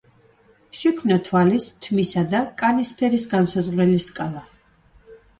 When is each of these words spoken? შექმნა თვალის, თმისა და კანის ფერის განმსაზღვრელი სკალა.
შექმნა 0.83 1.17
თვალის, 1.25 1.67
თმისა 1.85 2.23
და 2.31 2.41
კანის 2.61 2.93
ფერის 3.01 3.27
განმსაზღვრელი 3.35 3.99
სკალა. 4.07 4.43